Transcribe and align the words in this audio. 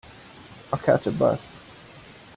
I'll 0.73 0.79
catch 0.79 1.05
a 1.05 1.11
bus. 1.11 1.57